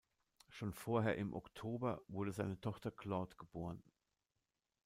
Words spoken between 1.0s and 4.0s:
im Oktober wurde seine Tochter Claude geboren.